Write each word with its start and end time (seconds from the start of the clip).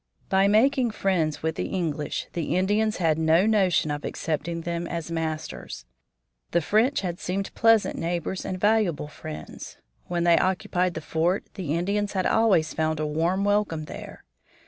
By 0.29 0.47
"making 0.47 0.89
friends" 0.89 1.43
with 1.43 1.53
the 1.57 1.67
English, 1.67 2.25
the 2.33 2.55
Indians 2.57 2.97
had 2.97 3.19
no 3.19 3.45
notion 3.45 3.91
of 3.91 4.03
accepting 4.03 4.61
them 4.61 4.87
as 4.87 5.11
masters. 5.11 5.85
The 6.53 6.61
French 6.61 7.01
had 7.01 7.19
seemed 7.19 7.53
pleasant 7.53 7.99
neighbors 7.99 8.43
and 8.43 8.59
valuable 8.59 9.07
friends. 9.07 9.77
When 10.07 10.23
they 10.23 10.39
occupied 10.39 10.95
the 10.95 11.01
fort 11.01 11.45
the 11.53 11.75
Indians 11.75 12.13
had 12.13 12.25
always 12.25 12.73
found 12.73 12.99
a 12.99 13.05
warm 13.05 13.43
welcome 13.43 13.85
there. 13.85 14.23